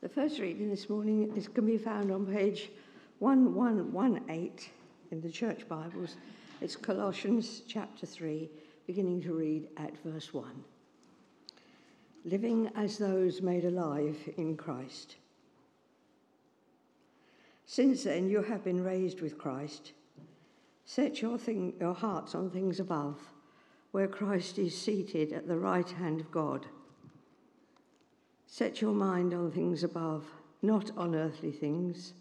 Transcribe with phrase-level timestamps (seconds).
[0.00, 2.70] The first reading this morning is, can be found on page
[3.18, 4.52] 1118
[5.10, 6.14] in the Church Bibles.
[6.60, 8.48] It's Colossians chapter 3,
[8.86, 10.62] beginning to read at verse 1.
[12.24, 15.16] Living as those made alive in Christ.
[17.66, 19.94] Since then you have been raised with Christ.
[20.84, 23.18] Set your, thing, your hearts on things above,
[23.90, 26.66] where Christ is seated at the right hand of God.
[28.50, 30.24] Set your mind on things above,
[30.62, 32.14] not on earthly things.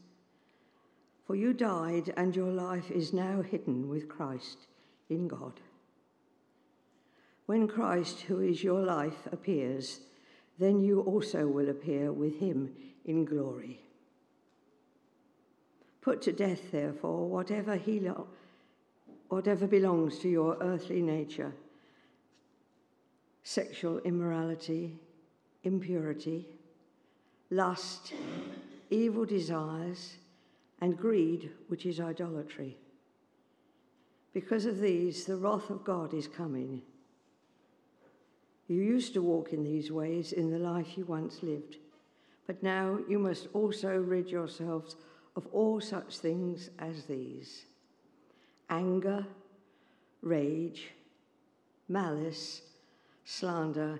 [1.26, 4.68] For you died, and your life is now hidden with Christ
[5.10, 5.54] in God.
[7.46, 10.02] When Christ, who is your life, appears,
[10.60, 12.76] then you also will appear with him
[13.06, 13.80] in glory.
[16.02, 18.28] Put to death, therefore, whatever, he lo-
[19.30, 21.54] whatever belongs to your earthly nature
[23.44, 25.00] sexual immorality
[25.64, 26.48] impurity,
[27.50, 28.14] lust,
[28.90, 30.18] evil desires,
[30.82, 32.78] and greed, which is idolatry.
[34.34, 36.81] Because of these, the wrath of God is coming.
[38.68, 41.78] You used to walk in these ways in the life you once lived,
[42.46, 44.96] but now you must also rid yourselves
[45.36, 47.66] of all such things as these
[48.70, 49.26] anger,
[50.22, 50.90] rage,
[51.88, 52.62] malice,
[53.24, 54.00] slander,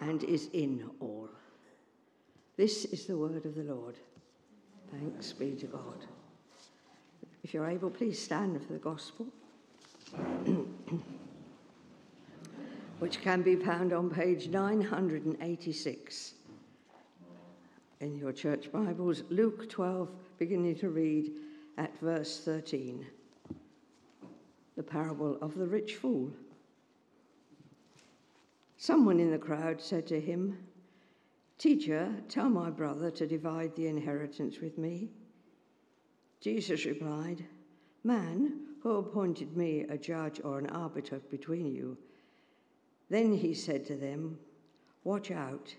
[0.00, 1.28] and is in all.
[2.56, 3.96] This is the word of the Lord.
[4.90, 6.06] Thanks be to God.
[7.44, 9.26] If you're able, please stand for the gospel,
[12.98, 16.34] which can be found on page 986
[18.00, 21.32] in your church Bibles, Luke 12, beginning to read
[21.78, 23.06] at verse 13.
[24.76, 26.30] The parable of the rich fool.
[28.80, 30.56] Someone in the crowd said to him,
[31.58, 35.10] Teacher, tell my brother to divide the inheritance with me.
[36.40, 37.44] Jesus replied,
[38.04, 41.98] Man, who appointed me a judge or an arbiter between you?
[43.10, 44.38] Then he said to them,
[45.02, 45.74] Watch out,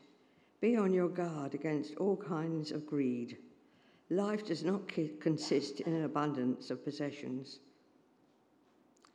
[0.60, 3.38] be on your guard against all kinds of greed.
[4.10, 7.60] Life does not consist in an abundance of possessions.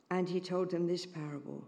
[0.09, 1.67] And he told them this parable.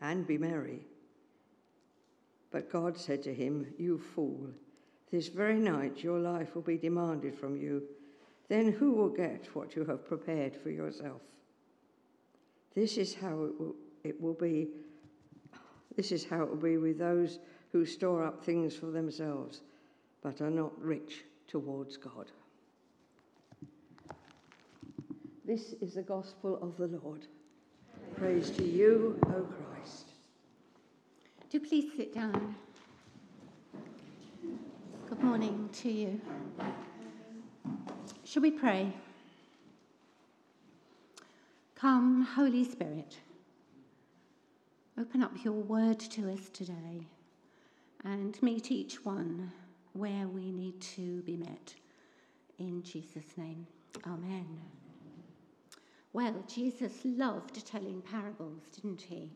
[0.00, 0.86] and be merry.
[2.50, 4.48] But God said to him, You fool,
[5.10, 7.82] this very night your life will be demanded from you.
[8.48, 11.20] Then who will get what you have prepared for yourself?
[12.74, 13.74] This is how it will,
[14.04, 14.68] it will be.
[15.96, 17.38] This is how it will be with those
[17.72, 19.62] who store up things for themselves,
[20.22, 22.30] but are not rich towards God.
[25.44, 27.26] This is the gospel of the Lord.
[28.16, 29.65] Praise to you, O Christ.
[31.56, 32.54] Do please sit down.
[35.08, 36.20] Good morning to you.
[38.26, 38.92] Shall we pray?
[41.74, 43.16] Come, Holy Spirit,
[45.00, 47.06] open up your word to us today
[48.04, 49.50] and meet each one
[49.94, 51.74] where we need to be met.
[52.58, 53.66] In Jesus' name,
[54.06, 54.46] Amen.
[56.12, 59.30] Well, Jesus loved telling parables, didn't he?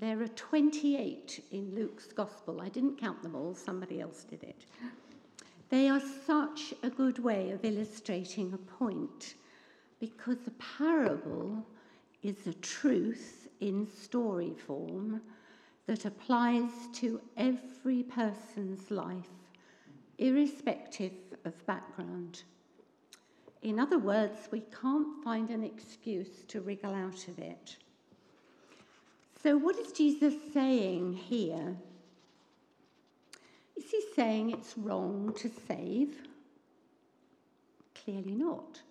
[0.00, 2.62] There are 28 in Luke's Gospel.
[2.62, 4.64] I didn't count them all, somebody else did it.
[5.68, 9.34] They are such a good way of illustrating a point
[10.00, 11.66] because a parable
[12.22, 15.20] is a truth in story form
[15.86, 19.28] that applies to every person's life,
[20.16, 21.12] irrespective
[21.44, 22.44] of background.
[23.60, 27.76] In other words, we can't find an excuse to wriggle out of it.
[29.42, 31.76] So, what is Jesus saying here?
[33.76, 36.16] Is he saying it's wrong to save?
[38.04, 38.82] Clearly not.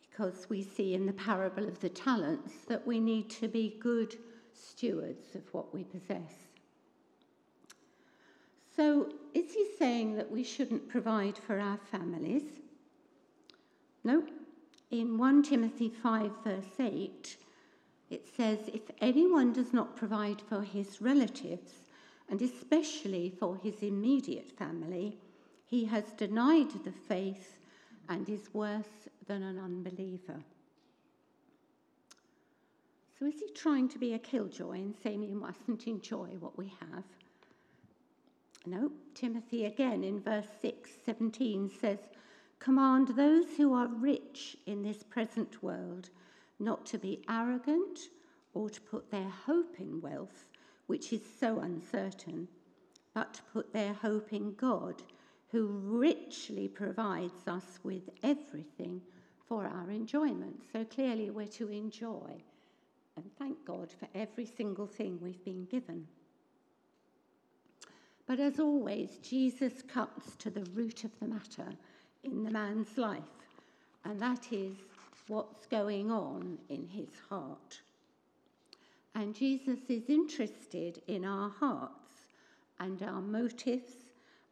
[0.00, 4.16] Because we see in the parable of the talents that we need to be good
[4.52, 6.34] stewards of what we possess.
[8.76, 12.44] So, is he saying that we shouldn't provide for our families?
[14.04, 14.22] No.
[14.92, 17.36] In 1 Timothy 5, verse 8,
[18.10, 21.72] it says, If anyone does not provide for his relatives,
[22.28, 25.18] and especially for his immediate family,
[25.66, 27.58] he has denied the faith
[28.08, 30.42] and is worse than an unbeliever.
[33.18, 36.72] So, is he trying to be a killjoy and saying we mustn't enjoy what we
[36.80, 37.04] have?
[38.66, 41.98] No, Timothy again in verse 6 17 says,
[42.58, 46.10] Command those who are rich in this present world
[46.58, 47.98] not to be arrogant
[48.54, 50.46] or to put their hope in wealth,
[50.86, 52.48] which is so uncertain,
[53.14, 55.02] but to put their hope in God,
[55.50, 59.00] who richly provides us with everything
[59.46, 60.62] for our enjoyment.
[60.72, 62.42] So clearly, we're to enjoy
[63.18, 66.06] and thank God for every single thing we've been given.
[68.26, 71.72] But as always, Jesus cuts to the root of the matter
[72.22, 73.22] in the man's life,
[74.04, 74.76] and that is
[75.28, 77.80] what's going on in his heart.
[79.14, 82.12] And Jesus is interested in our hearts
[82.80, 83.92] and our motives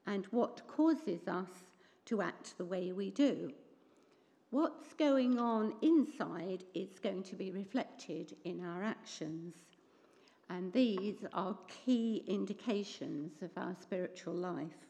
[0.07, 1.51] and what causes us
[2.07, 3.53] to act the way we do.
[4.51, 9.55] What's going on inside is going to be reflected in our actions.
[10.49, 14.87] And these are key indications of our spiritual life.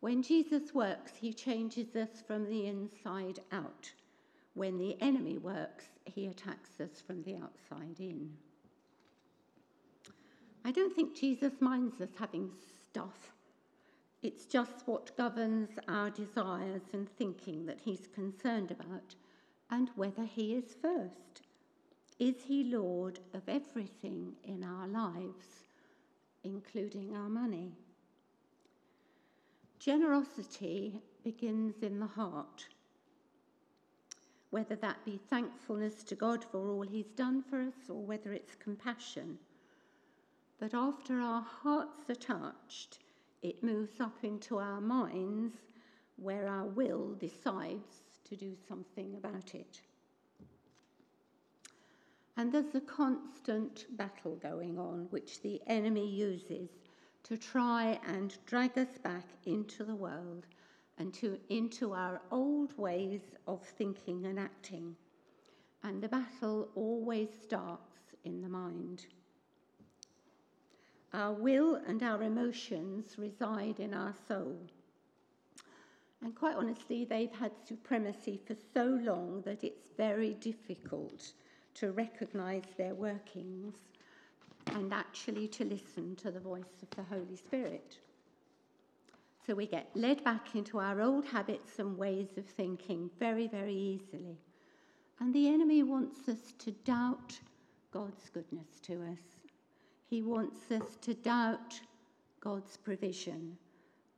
[0.00, 3.92] When Jesus works, he changes us from the inside out.
[4.54, 8.30] When the enemy works, he attacks us from the outside in.
[10.64, 12.50] I don't think Jesus minds us having
[12.90, 13.32] stuff.
[14.22, 19.16] It's just what governs our desires and thinking that he's concerned about,
[19.70, 21.42] and whether he is first.
[22.20, 25.46] Is he Lord of everything in our lives,
[26.44, 27.72] including our money?
[29.80, 32.66] Generosity begins in the heart
[34.52, 38.54] whether that be thankfulness to God for all He's done for us or whether it's
[38.54, 39.38] compassion.
[40.60, 42.98] But after our hearts are touched,
[43.40, 45.54] it moves up into our minds
[46.16, 49.80] where our will decides to do something about it.
[52.36, 56.68] And there's a constant battle going on which the enemy uses
[57.22, 60.44] to try and drag us back into the world
[61.02, 64.94] and to, into our old ways of thinking and acting.
[65.82, 69.06] And the battle always starts in the mind.
[71.12, 74.56] Our will and our emotions reside in our soul.
[76.22, 81.32] And quite honestly, they've had supremacy for so long that it's very difficult
[81.74, 83.74] to recognize their workings
[84.66, 87.98] and actually to listen to the voice of the Holy Spirit.
[89.46, 93.74] So we get led back into our old habits and ways of thinking very, very
[93.74, 94.38] easily.
[95.18, 97.38] And the enemy wants us to doubt
[97.90, 99.18] God's goodness to us.
[100.08, 101.80] He wants us to doubt
[102.40, 103.56] God's provision.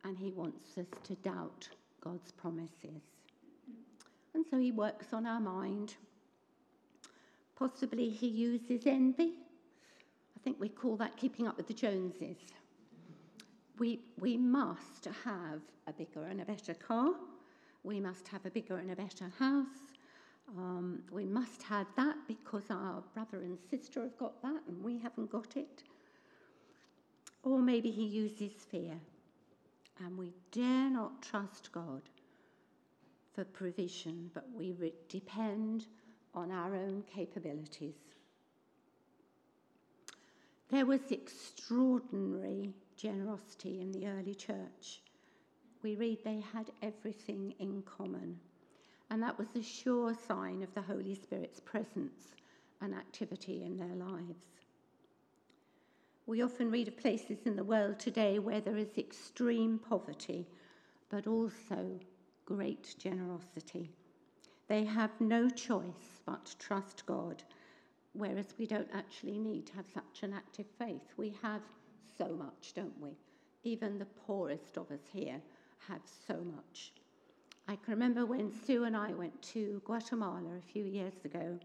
[0.04, 1.68] And he wants us to doubt
[2.02, 3.02] God's promises.
[4.34, 5.94] And so he works on our mind.
[7.56, 9.32] Possibly he uses envy.
[10.36, 12.36] I think we call that keeping up with the Joneses
[13.78, 17.12] we, we must have a bigger and a better car.
[17.82, 19.92] We must have a bigger and a better house.
[20.56, 24.98] Um, we must have that because our brother and sister have got that and we
[24.98, 25.82] haven't got it.
[27.42, 28.94] Or maybe he uses fear.
[30.04, 32.02] And we dare not trust God
[33.34, 34.74] for provision, but we
[35.08, 35.86] depend
[36.34, 37.94] on our own capabilities.
[40.70, 45.02] There was extraordinary generosity in the early church.
[45.82, 48.38] We read they had everything in common.
[49.10, 52.34] And that was a sure sign of the Holy Spirit's presence
[52.80, 54.38] and activity in their lives.
[56.26, 60.48] We often read of places in the world today where there is extreme poverty,
[61.10, 62.00] but also
[62.46, 63.90] great generosity.
[64.68, 67.42] They have no choice but to trust God,
[68.14, 71.12] whereas we don't actually need to have such an active faith.
[71.18, 71.60] We have
[72.18, 73.10] so much, don't we?
[73.62, 75.40] Even the poorest of us here
[75.88, 76.92] have so much.
[77.66, 81.58] I can remember when Sue and I went to Guatemala a few years ago.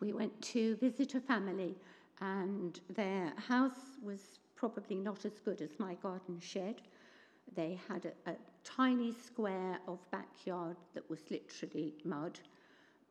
[0.00, 1.76] We went to visit a family,
[2.20, 6.80] and their house was probably not as good as my garden shed.
[7.54, 12.40] They had a, a tiny square of backyard that was literally mud,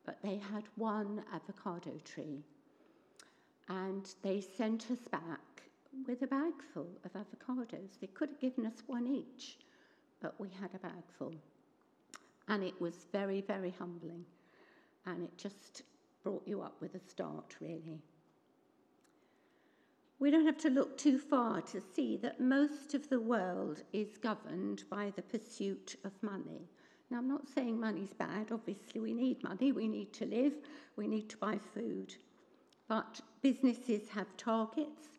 [0.06, 2.44] but they had one avocado tree.
[3.70, 5.40] And they sent us back
[6.08, 8.00] with a bag full of avocados.
[8.00, 9.58] They could have given us one each,
[10.22, 11.36] but we had a bag full.
[12.48, 14.26] And it was very, very humbling.
[15.06, 15.84] And it just
[16.24, 18.02] brought you up with a start, really.
[20.20, 24.18] We don't have to look too far to see that most of the world is
[24.18, 26.70] governed by the pursuit of money.
[27.10, 28.52] Now, I'm not saying money's bad.
[28.52, 29.72] Obviously, we need money.
[29.72, 30.54] We need to live.
[30.96, 32.16] We need to buy food.
[32.88, 35.10] But businesses have targets.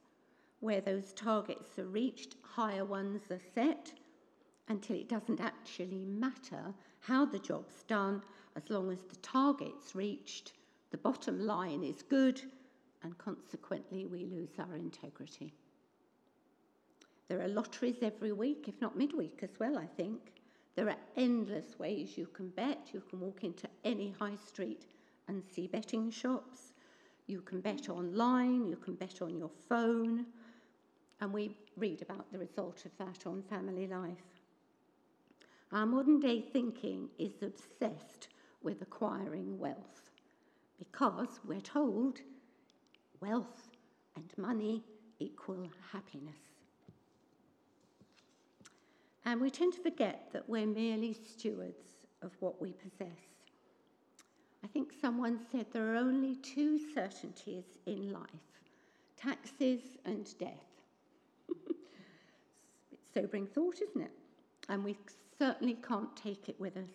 [0.62, 3.92] Where those targets are reached, higher ones are set
[4.68, 8.22] until it doesn't actually matter how the job's done,
[8.54, 10.52] as long as the target's reached,
[10.92, 12.40] the bottom line is good,
[13.02, 15.52] and consequently we lose our integrity.
[17.26, 20.32] There are lotteries every week, if not midweek as well, I think.
[20.76, 22.90] There are endless ways you can bet.
[22.92, 24.86] You can walk into any high street
[25.26, 26.72] and see betting shops.
[27.26, 30.26] You can bet online, you can bet on your phone.
[31.22, 34.40] And we read about the result of that on Family Life.
[35.70, 38.26] Our modern day thinking is obsessed
[38.60, 40.10] with acquiring wealth
[40.80, 42.18] because we're told
[43.20, 43.68] wealth
[44.16, 44.82] and money
[45.20, 46.34] equal happiness.
[49.24, 51.86] And we tend to forget that we're merely stewards
[52.20, 53.20] of what we possess.
[54.64, 58.26] I think someone said there are only two certainties in life
[59.16, 60.71] taxes and death.
[63.12, 64.12] Sobering thought, isn't it?
[64.68, 64.96] And we
[65.38, 66.90] certainly can't take it with us.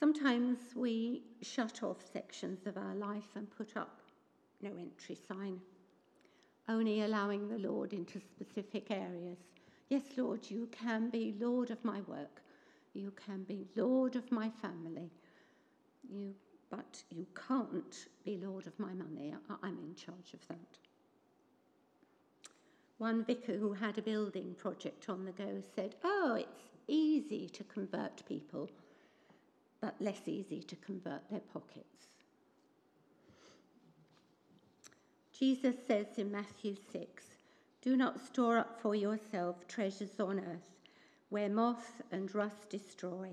[0.00, 4.00] Sometimes we shut off sections of our life and put up
[4.62, 5.60] no entry sign,
[6.68, 9.38] only allowing the Lord into specific areas.
[9.88, 12.42] Yes, Lord, you can be Lord of my work.
[12.94, 15.10] You can be Lord of my family.
[16.10, 16.34] You,
[16.70, 19.34] but you can't be Lord of my money.
[19.62, 20.78] I'm in charge of that.
[22.98, 27.64] One vicar who had a building project on the go said, Oh, it's easy to
[27.64, 28.70] convert people
[29.80, 32.08] but less easy to convert their pockets.
[35.32, 37.24] Jesus says in Matthew 6
[37.82, 40.74] Do not store up for yourself treasures on earth,
[41.28, 43.30] where moth and rust destroy,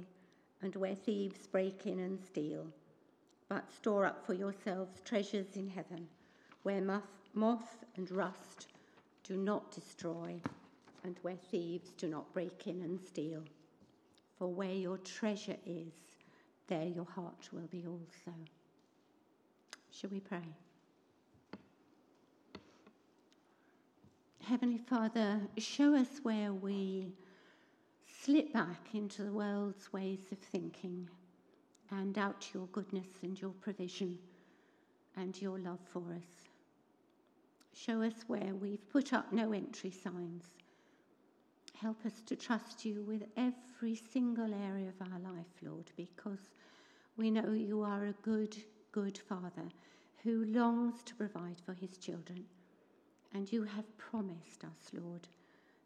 [0.61, 2.67] and where thieves break in and steal,
[3.47, 6.07] but store up for yourselves treasures in heaven,
[6.63, 7.01] where moth,
[7.33, 8.67] moth and rust
[9.23, 10.39] do not destroy,
[11.03, 13.43] and where thieves do not break in and steal.
[14.37, 15.93] For where your treasure is,
[16.67, 18.37] there your heart will be also.
[19.91, 20.43] Shall we pray?
[24.43, 27.13] Heavenly Father, show us where we
[28.23, 31.07] slip back into the world's ways of thinking
[31.91, 34.17] and doubt your goodness and your provision
[35.15, 36.42] and your love for us.
[37.73, 40.43] Show us where we've put up no entry signs.
[41.75, 46.51] Help us to trust you with every single area of our life, Lord, because
[47.17, 48.55] we know you are a good,
[48.91, 49.69] good Father
[50.23, 52.45] who longs to provide for his children.
[53.33, 55.27] And you have promised us, Lord,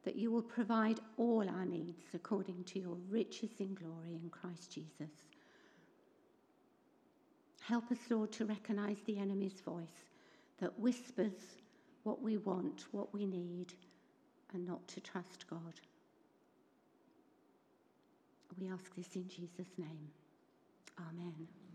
[0.04, 4.72] that you will provide all our needs according to your riches in glory in Christ
[4.72, 5.12] Jesus.
[7.62, 10.06] Help us, Lord, to recognize the enemy's voice
[10.60, 11.58] that whispers
[12.08, 13.74] what we want, what we need,
[14.54, 15.74] and not to trust God.
[18.58, 20.08] We ask this in Jesus' name.
[20.98, 21.67] Amen.